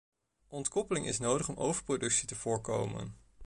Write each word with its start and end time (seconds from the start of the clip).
Ontkoppeling 0.47 1.05
is 1.07 1.19
nodig 1.19 1.49
om 1.49 1.57
overproductie 1.57 2.27
te 2.27 2.35
voorkomen. 2.35 3.15